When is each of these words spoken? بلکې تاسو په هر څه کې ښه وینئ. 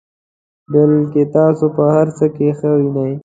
بلکې 0.73 1.21
تاسو 1.35 1.65
په 1.75 1.83
هر 1.95 2.07
څه 2.17 2.25
کې 2.35 2.47
ښه 2.57 2.69
وینئ. 2.77 3.13